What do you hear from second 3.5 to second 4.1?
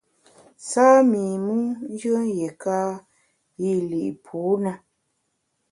yî li’